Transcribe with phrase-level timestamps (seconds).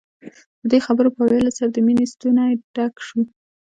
[0.61, 3.19] د دې خبرو په ويلو سره د مينې ستونی ډک شو.